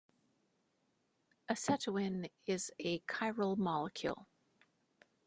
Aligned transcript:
Acetoin 1.47 2.31
is 2.47 2.71
a 2.79 3.01
chiral 3.01 3.55
molecule. 3.55 4.27